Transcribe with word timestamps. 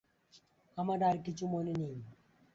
আমার 0.77 0.99
আর 1.03 1.17
কিছু 1.25 1.45
মনে 1.47 1.73
নেই। 1.73 1.97